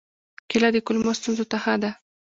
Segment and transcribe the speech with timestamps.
[0.49, 1.91] کېله د کولمو ستونزو ته ښه ده.